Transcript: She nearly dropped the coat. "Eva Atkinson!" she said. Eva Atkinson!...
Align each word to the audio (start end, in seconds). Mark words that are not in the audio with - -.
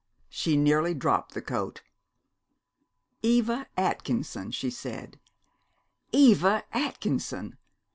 She 0.29 0.57
nearly 0.57 0.95
dropped 0.95 1.35
the 1.35 1.43
coat. 1.43 1.83
"Eva 3.21 3.67
Atkinson!" 3.77 4.49
she 4.49 4.71
said. 4.71 5.19
Eva 6.11 6.63
Atkinson!... 6.73 7.55